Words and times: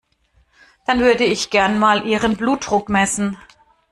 Dann 0.87 0.99
würde 1.01 1.25
ich 1.25 1.51
gerne 1.51 1.77
mal 1.77 2.07
Ihren 2.07 2.35
Blutdruck 2.35 2.89
messen. 2.89 3.37